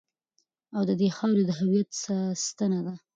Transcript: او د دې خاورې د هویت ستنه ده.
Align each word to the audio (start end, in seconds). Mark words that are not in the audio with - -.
او 0.75 0.81
د 0.89 0.91
دې 0.99 1.09
خاورې 1.17 1.43
د 1.45 1.51
هویت 1.59 1.89
ستنه 2.45 2.79
ده. 2.85 2.93